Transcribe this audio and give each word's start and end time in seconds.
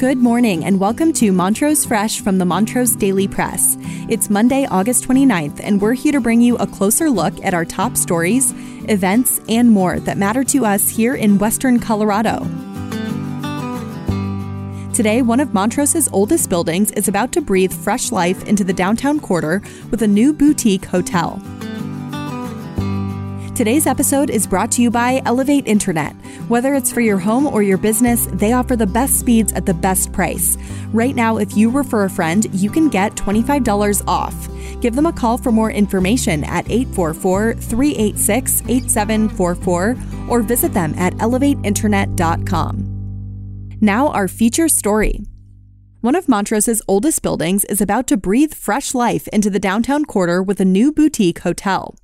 Good 0.00 0.16
morning 0.16 0.64
and 0.64 0.80
welcome 0.80 1.12
to 1.12 1.30
Montrose 1.30 1.84
Fresh 1.84 2.22
from 2.22 2.38
the 2.38 2.46
Montrose 2.46 2.96
Daily 2.96 3.28
Press. 3.28 3.76
It's 4.08 4.30
Monday, 4.30 4.64
August 4.64 5.06
29th, 5.06 5.60
and 5.62 5.78
we're 5.78 5.92
here 5.92 6.12
to 6.12 6.22
bring 6.22 6.40
you 6.40 6.56
a 6.56 6.66
closer 6.66 7.10
look 7.10 7.34
at 7.44 7.52
our 7.52 7.66
top 7.66 7.98
stories, 7.98 8.54
events, 8.88 9.42
and 9.46 9.70
more 9.70 10.00
that 10.00 10.16
matter 10.16 10.42
to 10.42 10.64
us 10.64 10.88
here 10.88 11.14
in 11.14 11.36
Western 11.36 11.78
Colorado. 11.78 12.38
Today, 14.94 15.20
one 15.20 15.38
of 15.38 15.52
Montrose's 15.52 16.08
oldest 16.14 16.48
buildings 16.48 16.90
is 16.92 17.06
about 17.06 17.30
to 17.32 17.42
breathe 17.42 17.74
fresh 17.74 18.10
life 18.10 18.42
into 18.44 18.64
the 18.64 18.72
downtown 18.72 19.20
quarter 19.20 19.60
with 19.90 20.00
a 20.00 20.08
new 20.08 20.32
boutique 20.32 20.86
hotel. 20.86 21.42
Today's 23.54 23.86
episode 23.86 24.30
is 24.30 24.46
brought 24.46 24.72
to 24.72 24.80
you 24.80 24.90
by 24.90 25.20
Elevate 25.26 25.66
Internet. 25.66 26.16
Whether 26.50 26.74
it's 26.74 26.90
for 26.90 27.00
your 27.00 27.20
home 27.20 27.46
or 27.46 27.62
your 27.62 27.78
business, 27.78 28.26
they 28.32 28.54
offer 28.54 28.74
the 28.74 28.84
best 28.84 29.20
speeds 29.20 29.52
at 29.52 29.66
the 29.66 29.72
best 29.72 30.12
price. 30.12 30.58
Right 30.92 31.14
now, 31.14 31.36
if 31.36 31.56
you 31.56 31.70
refer 31.70 32.06
a 32.06 32.10
friend, 32.10 32.44
you 32.52 32.70
can 32.70 32.88
get 32.88 33.14
$25 33.14 34.02
off. 34.08 34.34
Give 34.80 34.96
them 34.96 35.06
a 35.06 35.12
call 35.12 35.38
for 35.38 35.52
more 35.52 35.70
information 35.70 36.42
at 36.42 36.68
844 36.68 37.54
386 37.54 38.62
8744 38.66 39.96
or 40.28 40.42
visit 40.42 40.74
them 40.74 40.92
at 40.98 41.14
elevateinternet.com. 41.18 43.76
Now, 43.80 44.08
our 44.08 44.26
feature 44.26 44.68
story. 44.68 45.20
One 46.00 46.16
of 46.16 46.26
Montrose's 46.26 46.82
oldest 46.88 47.22
buildings 47.22 47.64
is 47.66 47.80
about 47.80 48.08
to 48.08 48.16
breathe 48.16 48.54
fresh 48.54 48.92
life 48.92 49.28
into 49.28 49.50
the 49.50 49.60
downtown 49.60 50.04
quarter 50.04 50.42
with 50.42 50.58
a 50.58 50.64
new 50.64 50.90
boutique 50.90 51.38
hotel. 51.38 51.94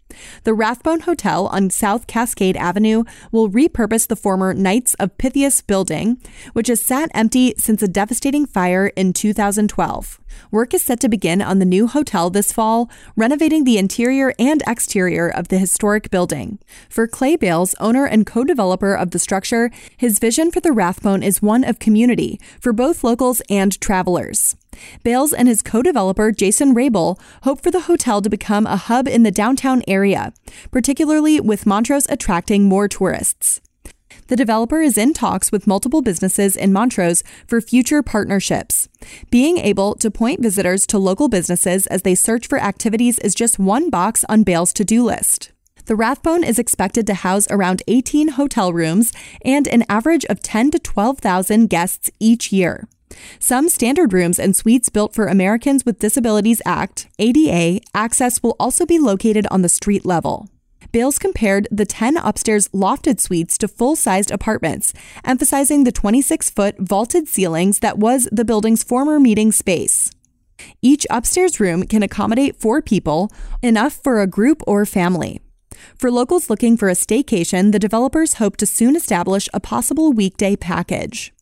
The 0.44 0.54
Rathbone 0.54 1.00
Hotel 1.00 1.46
on 1.48 1.70
South 1.70 2.06
Cascade 2.06 2.56
Avenue 2.56 3.04
will 3.32 3.50
repurpose 3.50 4.06
the 4.06 4.16
former 4.16 4.54
Knights 4.54 4.94
of 4.94 5.16
Pythias 5.18 5.60
building, 5.60 6.18
which 6.52 6.68
has 6.68 6.80
sat 6.80 7.10
empty 7.14 7.54
since 7.58 7.82
a 7.82 7.88
devastating 7.88 8.46
fire 8.46 8.88
in 8.88 9.12
2012. 9.12 10.20
Work 10.50 10.74
is 10.74 10.82
set 10.82 11.00
to 11.00 11.08
begin 11.08 11.40
on 11.42 11.58
the 11.58 11.64
new 11.64 11.86
hotel 11.86 12.30
this 12.30 12.52
fall, 12.52 12.90
renovating 13.16 13.64
the 13.64 13.78
interior 13.78 14.34
and 14.38 14.62
exterior 14.66 15.28
of 15.28 15.48
the 15.48 15.58
historic 15.58 16.10
building. 16.10 16.58
For 16.88 17.06
Clay 17.06 17.36
Bales, 17.36 17.74
owner 17.80 18.06
and 18.06 18.26
co 18.26 18.44
developer 18.44 18.94
of 18.94 19.10
the 19.10 19.18
structure, 19.18 19.70
his 19.96 20.18
vision 20.18 20.50
for 20.50 20.60
the 20.60 20.72
Rathbone 20.72 21.22
is 21.22 21.42
one 21.42 21.64
of 21.64 21.78
community 21.78 22.40
for 22.60 22.72
both 22.72 23.04
locals 23.04 23.40
and 23.48 23.78
travelers. 23.80 24.56
Bales 25.02 25.32
and 25.32 25.48
his 25.48 25.62
co 25.62 25.82
developer, 25.82 26.32
Jason 26.32 26.74
Rabel, 26.74 27.18
hope 27.42 27.62
for 27.62 27.70
the 27.70 27.80
hotel 27.80 28.22
to 28.22 28.30
become 28.30 28.66
a 28.66 28.76
hub 28.76 29.08
in 29.08 29.22
the 29.22 29.30
downtown 29.30 29.82
area, 29.88 30.32
particularly 30.70 31.40
with 31.40 31.66
Montrose 31.66 32.06
attracting 32.08 32.64
more 32.64 32.88
tourists. 32.88 33.60
The 34.28 34.36
developer 34.36 34.82
is 34.82 34.98
in 34.98 35.12
talks 35.12 35.52
with 35.52 35.66
multiple 35.66 36.02
businesses 36.02 36.56
in 36.56 36.72
Montrose 36.72 37.22
for 37.46 37.60
future 37.60 38.02
partnerships. 38.02 38.88
Being 39.30 39.58
able 39.58 39.94
to 39.96 40.10
point 40.10 40.40
visitors 40.40 40.86
to 40.88 40.98
local 40.98 41.28
businesses 41.28 41.86
as 41.86 42.02
they 42.02 42.16
search 42.16 42.48
for 42.48 42.58
activities 42.58 43.18
is 43.20 43.34
just 43.34 43.58
one 43.58 43.88
box 43.88 44.24
on 44.28 44.42
Bale's 44.42 44.72
to 44.74 44.84
do 44.84 45.04
list. 45.04 45.52
The 45.84 45.94
Rathbone 45.94 46.42
is 46.42 46.58
expected 46.58 47.06
to 47.06 47.14
house 47.14 47.46
around 47.48 47.84
18 47.86 48.30
hotel 48.30 48.72
rooms 48.72 49.12
and 49.44 49.68
an 49.68 49.84
average 49.88 50.24
of 50.24 50.42
10 50.42 50.72
to 50.72 50.80
12,000 50.80 51.68
guests 51.68 52.10
each 52.18 52.52
year. 52.52 52.88
Some 53.38 53.68
standard 53.68 54.12
rooms 54.12 54.38
and 54.38 54.56
suites 54.56 54.88
built 54.88 55.14
for 55.14 55.26
Americans 55.26 55.84
with 55.84 55.98
Disabilities 55.98 56.62
Act, 56.64 57.08
ADA, 57.18 57.80
access 57.94 58.42
will 58.42 58.56
also 58.58 58.86
be 58.86 58.98
located 58.98 59.46
on 59.50 59.62
the 59.62 59.68
street 59.68 60.04
level. 60.04 60.48
Bales 60.92 61.18
compared 61.18 61.68
the 61.70 61.84
10 61.84 62.16
upstairs 62.16 62.68
lofted 62.68 63.20
suites 63.20 63.58
to 63.58 63.68
full 63.68 63.96
sized 63.96 64.30
apartments, 64.30 64.92
emphasizing 65.24 65.84
the 65.84 65.92
26 65.92 66.50
foot 66.50 66.76
vaulted 66.78 67.28
ceilings 67.28 67.80
that 67.80 67.98
was 67.98 68.28
the 68.32 68.44
building's 68.44 68.82
former 68.82 69.20
meeting 69.20 69.52
space. 69.52 70.10
Each 70.80 71.06
upstairs 71.10 71.60
room 71.60 71.84
can 71.84 72.02
accommodate 72.02 72.60
four 72.60 72.80
people, 72.80 73.30
enough 73.62 73.92
for 74.02 74.20
a 74.20 74.26
group 74.26 74.62
or 74.66 74.86
family. 74.86 75.40
For 75.98 76.10
locals 76.10 76.48
looking 76.48 76.76
for 76.76 76.88
a 76.88 76.92
staycation, 76.92 77.72
the 77.72 77.78
developers 77.78 78.34
hope 78.34 78.56
to 78.58 78.66
soon 78.66 78.96
establish 78.96 79.48
a 79.52 79.60
possible 79.60 80.12
weekday 80.12 80.56
package. 80.56 81.32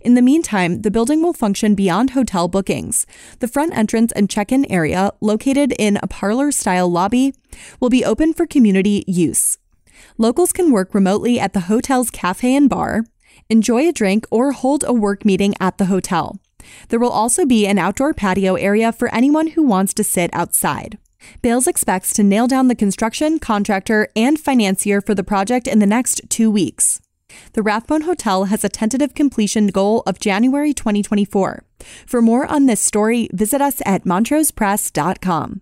In 0.00 0.14
the 0.14 0.22
meantime, 0.22 0.82
the 0.82 0.90
building 0.90 1.22
will 1.22 1.32
function 1.32 1.74
beyond 1.74 2.10
hotel 2.10 2.48
bookings. 2.48 3.06
The 3.38 3.48
front 3.48 3.76
entrance 3.76 4.12
and 4.12 4.28
check 4.28 4.52
in 4.52 4.70
area, 4.70 5.12
located 5.20 5.72
in 5.78 5.98
a 6.02 6.06
parlor 6.06 6.52
style 6.52 6.90
lobby, 6.90 7.34
will 7.80 7.90
be 7.90 8.04
open 8.04 8.34
for 8.34 8.46
community 8.46 9.04
use. 9.06 9.58
Locals 10.18 10.52
can 10.52 10.70
work 10.70 10.94
remotely 10.94 11.40
at 11.40 11.52
the 11.52 11.60
hotel's 11.60 12.10
cafe 12.10 12.54
and 12.54 12.68
bar, 12.68 13.04
enjoy 13.48 13.88
a 13.88 13.92
drink, 13.92 14.26
or 14.30 14.52
hold 14.52 14.84
a 14.86 14.92
work 14.92 15.24
meeting 15.24 15.54
at 15.60 15.78
the 15.78 15.86
hotel. 15.86 16.38
There 16.88 17.00
will 17.00 17.10
also 17.10 17.44
be 17.44 17.66
an 17.66 17.78
outdoor 17.78 18.14
patio 18.14 18.54
area 18.54 18.92
for 18.92 19.12
anyone 19.14 19.48
who 19.48 19.62
wants 19.62 19.94
to 19.94 20.04
sit 20.04 20.30
outside. 20.32 20.98
Bales 21.42 21.66
expects 21.66 22.12
to 22.14 22.22
nail 22.22 22.46
down 22.46 22.68
the 22.68 22.74
construction, 22.74 23.38
contractor, 23.38 24.08
and 24.14 24.38
financier 24.38 25.00
for 25.00 25.14
the 25.14 25.24
project 25.24 25.66
in 25.66 25.78
the 25.78 25.86
next 25.86 26.20
two 26.28 26.50
weeks. 26.50 27.00
The 27.52 27.62
Rathbone 27.62 28.02
Hotel 28.02 28.44
has 28.44 28.64
a 28.64 28.68
tentative 28.68 29.14
completion 29.14 29.68
goal 29.68 30.02
of 30.06 30.20
January 30.20 30.74
2024. 30.74 31.64
For 32.06 32.22
more 32.22 32.46
on 32.46 32.66
this 32.66 32.80
story, 32.80 33.28
visit 33.32 33.60
us 33.60 33.82
at 33.84 34.04
montrosepress.com. 34.04 35.60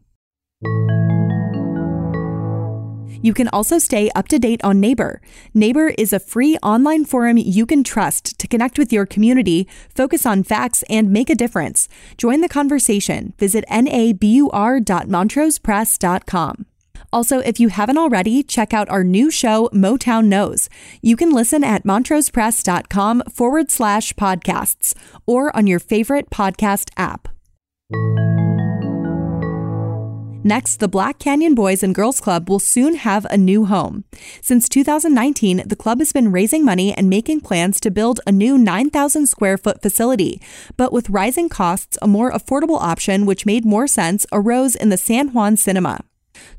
You 3.22 3.32
can 3.32 3.48
also 3.48 3.78
stay 3.78 4.10
up 4.14 4.28
to 4.28 4.38
date 4.38 4.62
on 4.64 4.80
Neighbor. 4.80 5.22
Neighbor 5.54 5.94
is 5.96 6.12
a 6.12 6.18
free 6.18 6.58
online 6.58 7.04
forum 7.04 7.38
you 7.38 7.64
can 7.66 7.84
trust 7.84 8.36
to 8.40 8.48
connect 8.48 8.78
with 8.78 8.92
your 8.92 9.06
community, 9.06 9.68
focus 9.88 10.26
on 10.26 10.42
facts, 10.42 10.82
and 10.90 11.12
make 11.12 11.30
a 11.30 11.36
difference. 11.36 11.88
Join 12.18 12.40
the 12.40 12.48
conversation. 12.48 13.34
Visit 13.38 13.64
nabur.montrosepress.com. 13.70 16.66
Also, 17.12 17.40
if 17.40 17.60
you 17.60 17.68
haven't 17.68 17.98
already, 17.98 18.42
check 18.42 18.72
out 18.72 18.88
our 18.88 19.04
new 19.04 19.30
show, 19.30 19.68
Motown 19.72 20.26
Knows. 20.26 20.68
You 21.02 21.16
can 21.16 21.30
listen 21.30 21.62
at 21.62 21.84
montrosepress.com 21.84 23.24
forward 23.30 23.70
slash 23.70 24.12
podcasts 24.14 24.94
or 25.26 25.54
on 25.56 25.66
your 25.66 25.78
favorite 25.78 26.30
podcast 26.30 26.90
app. 26.96 27.28
Next, 30.44 30.80
the 30.80 30.88
Black 30.88 31.20
Canyon 31.20 31.54
Boys 31.54 31.84
and 31.84 31.94
Girls 31.94 32.20
Club 32.20 32.48
will 32.50 32.58
soon 32.58 32.96
have 32.96 33.24
a 33.26 33.36
new 33.36 33.66
home. 33.66 34.04
Since 34.40 34.68
2019, 34.70 35.62
the 35.66 35.76
club 35.76 36.00
has 36.00 36.12
been 36.12 36.32
raising 36.32 36.64
money 36.64 36.92
and 36.92 37.08
making 37.08 37.42
plans 37.42 37.78
to 37.80 37.92
build 37.92 38.20
a 38.26 38.32
new 38.32 38.58
9,000 38.58 39.26
square 39.28 39.56
foot 39.56 39.82
facility. 39.82 40.40
But 40.76 40.92
with 40.92 41.10
rising 41.10 41.48
costs, 41.48 41.96
a 42.02 42.08
more 42.08 42.32
affordable 42.32 42.80
option, 42.80 43.24
which 43.24 43.46
made 43.46 43.64
more 43.64 43.86
sense, 43.86 44.26
arose 44.32 44.74
in 44.74 44.88
the 44.88 44.96
San 44.96 45.32
Juan 45.32 45.56
Cinema. 45.56 46.00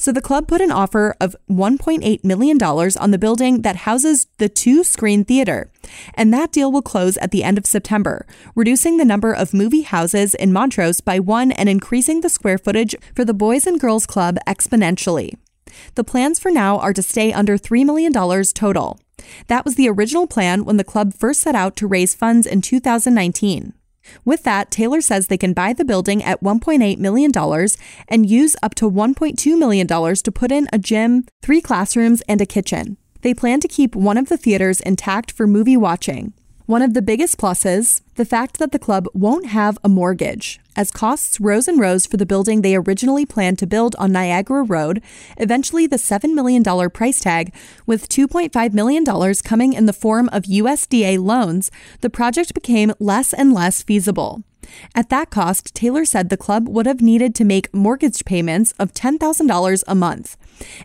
So 0.04 0.12
the 0.12 0.20
club 0.20 0.50
put 0.50 0.60
an 0.60 0.70
offer 0.70 1.16
of 1.22 1.34
$1.8 1.50 2.26
million 2.26 2.62
on 2.62 3.12
the 3.12 3.18
building 3.18 3.62
that 3.62 3.88
houses 3.88 4.28
the 4.38 4.50
two 4.50 4.84
screen 4.84 5.24
theater. 5.24 5.72
And 6.16 6.34
that 6.34 6.52
deal 6.52 6.74
will 6.74 6.82
close 6.82 7.16
at 7.20 7.32
the 7.32 7.42
end 7.42 7.58
of 7.58 7.66
September, 7.66 8.26
reducing 8.54 8.98
the 8.98 9.06
number 9.06 9.32
of 9.32 9.54
movie 9.54 9.84
houses 9.84 10.34
in 10.34 10.52
Montrose 10.52 11.00
by 11.00 11.22
one 11.22 11.54
and 11.54 11.70
increasing 11.70 12.20
the 12.20 12.28
square 12.28 12.58
footage 12.58 12.98
for 13.16 13.24
the 13.24 13.34
Boys 13.34 13.66
and 13.66 13.80
Girls 13.80 14.06
Club 14.06 14.38
exponentially. 14.46 15.38
The 15.96 16.04
plans 16.04 16.38
for 16.38 16.52
now 16.52 16.80
are 16.80 16.92
to 16.92 17.02
stay 17.02 17.32
under 17.32 17.58
$3 17.58 17.86
million 17.86 18.12
total. 18.12 19.00
That 19.48 19.64
was 19.64 19.76
the 19.76 19.88
original 19.88 20.28
plan 20.28 20.66
when 20.66 20.76
the 20.76 20.84
club 20.84 21.14
first 21.14 21.40
set 21.40 21.56
out 21.56 21.78
to 21.78 21.88
raise 21.88 22.14
funds 22.14 22.46
in 22.46 22.62
2019. 22.62 23.72
With 24.26 24.44
that, 24.44 24.72
Taylor 24.72 25.02
says 25.02 25.28
they 25.28 25.38
can 25.38 25.54
buy 25.54 25.74
the 25.74 25.86
building 25.86 26.24
at 26.24 26.42
$1.8 26.42 26.98
million 26.98 27.32
and 28.08 28.30
use 28.30 28.56
up 28.62 28.76
to 28.76 28.90
$1.2 28.90 29.58
million 29.58 29.88
to 29.88 30.32
put 30.32 30.52
in 30.52 30.68
a 30.72 30.78
gym, 30.78 31.26
three 31.42 31.62
classrooms, 31.62 32.22
and 32.28 32.42
a 32.42 32.46
kitchen. 32.46 32.98
They 33.22 33.34
plan 33.34 33.60
to 33.62 33.68
keep 33.68 33.96
one 33.96 34.18
of 34.18 34.30
the 34.30 34.38
theaters 34.38 34.82
intact 34.82 35.32
for 35.32 35.48
movie 35.48 35.78
watching. 35.78 36.34
One 36.74 36.82
of 36.82 36.96
the 36.96 37.04
biggest 37.04 37.38
pluses, 37.38 38.02
the 38.16 38.26
fact 38.26 38.58
that 38.58 38.72
the 38.72 38.80
club 38.80 39.06
won't 39.14 39.46
have 39.46 39.78
a 39.84 39.88
mortgage. 39.88 40.60
As 40.76 40.90
costs 40.90 41.40
rose 41.40 41.68
and 41.68 41.80
rose 41.80 42.08
for 42.08 42.18
the 42.18 42.26
building 42.26 42.64
they 42.64 42.76
originally 42.76 43.28
planned 43.28 43.60
to 43.60 43.68
build 43.68 43.96
on 44.00 44.12
Niagara 44.12 44.64
Road, 44.64 45.00
eventually 45.38 45.86
the 45.86 45.98
$7 45.98 46.34
million 46.34 46.64
price 46.90 47.20
tag, 47.20 47.54
with 47.86 48.10
$2.5 48.10 48.74
million 48.74 49.06
coming 49.44 49.74
in 49.74 49.86
the 49.86 49.94
form 49.94 50.30
of 50.30 50.46
USDA 50.46 51.24
loans, 51.24 51.70
the 52.02 52.10
project 52.10 52.56
became 52.56 52.92
less 52.98 53.34
and 53.34 53.54
less 53.54 53.84
feasible. 53.84 54.42
At 54.96 55.10
that 55.10 55.30
cost, 55.30 55.76
Taylor 55.76 56.06
said 56.06 56.30
the 56.30 56.38
club 56.38 56.68
would 56.68 56.88
have 56.88 57.02
needed 57.04 57.36
to 57.36 57.46
make 57.46 57.72
mortgage 57.72 58.26
payments 58.26 58.72
of 58.80 58.96
$10,000 58.96 59.84
a 59.88 59.94
month, 59.94 60.38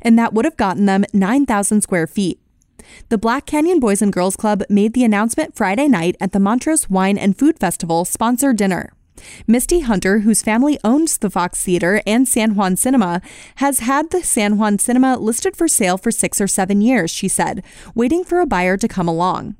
and 0.03 0.19
that 0.19 0.35
would 0.35 0.45
have 0.45 0.59
gotten 0.59 0.85
them 0.85 1.07
9,000 1.15 1.81
square 1.81 2.07
feet. 2.07 2.39
The 3.09 3.19
Black 3.19 3.47
Canyon 3.47 3.81
Boys 3.81 4.03
and 4.03 4.13
Girls 4.13 4.37
Club 4.37 4.63
made 4.69 4.95
the 4.95 5.05
announcement 5.05 5.57
Friday 5.57 5.89
night 5.89 6.17
at 6.21 6.33
the 6.33 6.41
Montrose 6.41 6.91
Wine 6.91 7.19
and 7.19 7.39
Food 7.39 7.59
Festival 7.59 8.05
sponsor 8.05 8.53
dinner. 8.53 8.93
Misty 9.47 9.81
Hunter, 9.81 10.21
whose 10.21 10.43
family 10.43 10.79
owns 10.85 11.19
the 11.19 11.31
Fox 11.31 11.63
Theater 11.63 12.03
and 12.07 12.29
San 12.29 12.55
Juan 12.55 12.77
Cinema, 12.77 13.21
has 13.57 13.81
had 13.81 14.11
the 14.11 14.23
San 14.23 14.59
Juan 14.59 14.79
Cinema 14.79 15.17
listed 15.19 15.57
for 15.57 15.69
sale 15.69 15.99
for 15.99 16.11
six 16.11 16.41
or 16.41 16.47
seven 16.47 16.81
years, 16.81 17.11
she 17.11 17.29
said, 17.29 17.65
waiting 17.95 18.25
for 18.25 18.41
a 18.41 18.47
buyer 18.47 18.77
to 18.77 18.89
come 18.89 19.09
along. 19.09 19.57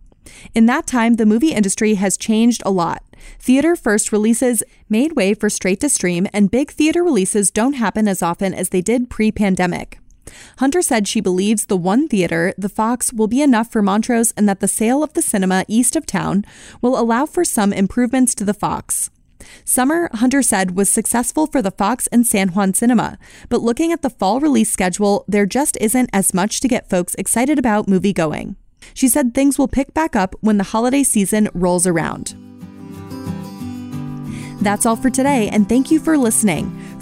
In 0.55 0.67
that 0.67 0.87
time, 0.87 1.15
the 1.15 1.27
movie 1.27 1.53
industry 1.53 1.95
has 1.95 2.17
changed 2.17 2.63
a 2.65 2.71
lot. 2.71 3.03
Theater 3.41 3.75
first 3.77 4.13
releases 4.13 4.63
made 4.89 5.17
way 5.17 5.35
for 5.35 5.51
straight 5.51 5.81
to 5.81 5.89
stream, 5.89 6.27
and 6.33 6.51
big 6.51 6.71
theater 6.71 7.03
releases 7.03 7.51
don't 7.51 7.75
happen 7.75 8.07
as 8.07 8.23
often 8.23 8.55
as 8.55 8.69
they 8.69 8.83
did 8.83 9.11
pre 9.11 9.33
pandemic. 9.33 9.99
Hunter 10.59 10.83
said 10.83 11.07
she 11.07 11.21
believes 11.21 11.67
the 11.67 11.77
one 11.77 12.09
theater, 12.09 12.55
the 12.59 12.69
Fox, 12.69 13.13
will 13.13 13.27
be 13.27 13.43
enough 13.43 13.71
for 13.71 13.83
Montrose 13.83 14.33
and 14.37 14.49
that 14.49 14.61
the 14.61 14.69
sale 14.69 15.03
of 15.03 15.13
the 15.15 15.23
cinema 15.23 15.65
east 15.69 15.97
of 15.97 16.07
town 16.07 16.45
will 16.81 16.99
allow 16.99 17.27
for 17.27 17.45
some 17.45 17.73
improvements 17.73 18.35
to 18.37 18.45
the 18.45 18.55
Fox. 18.55 19.11
Summer, 19.65 20.11
Hunter 20.15 20.43
said, 20.43 20.77
was 20.77 20.91
successful 20.91 21.47
for 21.47 21.63
the 21.63 21.71
Fox 21.71 22.07
and 22.09 22.27
San 22.27 22.49
Juan 22.49 22.75
Cinema, 22.75 23.19
but 23.49 23.63
looking 23.63 23.93
at 23.93 24.03
the 24.03 24.11
fall 24.11 24.41
release 24.41 24.71
schedule, 24.71 25.25
there 25.29 25.47
just 25.47 25.77
isn't 25.81 26.11
as 26.13 26.35
much 26.35 26.61
to 26.61 26.69
get 26.69 26.91
folks 26.91 27.15
excited 27.15 27.59
about 27.59 27.89
movie 27.89 28.13
going. 28.13 28.57
She 28.95 29.09
said 29.09 29.35
things 29.35 29.59
will 29.59 29.69
pick 29.69 29.95
back 29.95 30.17
up 30.17 30.35
when 30.41 30.59
the 30.59 30.65
holiday 30.65 31.03
season 31.03 31.49
rolls 31.55 31.87
around. 31.87 32.35
That's 34.61 34.87
all 34.87 34.97
for 34.97 35.09
today, 35.09 35.49
and 35.49 35.69
thank 35.69 35.91
you 35.91 36.01
for 36.01 36.19
listening. 36.19 36.88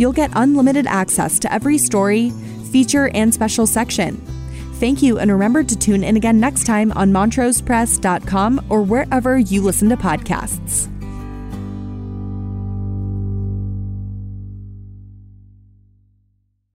You'll 0.00 0.12
get 0.14 0.30
unlimited 0.34 0.86
access 0.86 1.38
to 1.40 1.52
every 1.52 1.76
story, 1.76 2.30
feature, 2.72 3.10
and 3.12 3.34
special 3.34 3.66
section. 3.66 4.16
Thank 4.76 5.02
you, 5.02 5.18
and 5.18 5.30
remember 5.30 5.62
to 5.62 5.76
tune 5.76 6.02
in 6.02 6.16
again 6.16 6.40
next 6.40 6.64
time 6.64 6.90
on 6.92 7.12
montrosepress.com 7.12 8.64
or 8.70 8.80
wherever 8.80 9.38
you 9.38 9.60
listen 9.60 9.90
to 9.90 9.98
podcasts. 9.98 10.88